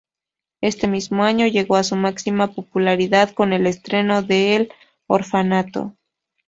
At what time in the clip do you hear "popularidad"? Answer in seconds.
2.55-3.35